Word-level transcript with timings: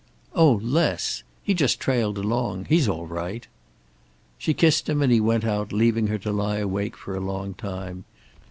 "Oh, 0.33 0.53
Les! 0.63 1.21
He 1.43 1.53
just 1.53 1.79
trailed 1.79 2.17
along. 2.17 2.65
He's 2.65 2.87
all 2.89 3.05
right." 3.05 3.45
She 4.39 4.55
kissed 4.55 4.89
him 4.89 4.99
and 5.03 5.11
he 5.11 5.21
went 5.21 5.45
out, 5.45 5.71
leaving 5.71 6.07
her 6.07 6.17
to 6.17 6.31
lie 6.31 6.57
awake 6.57 6.97
for 6.97 7.15
a 7.15 7.19
long 7.19 7.53
time. 7.53 8.05